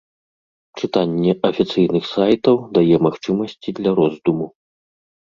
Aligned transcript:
Чытанне 0.79 1.33
афіцыйных 1.49 2.07
сайтаў 2.13 2.55
дае 2.77 2.95
магчымасці 3.07 3.69
для 3.81 3.91
роздуму. 4.01 4.45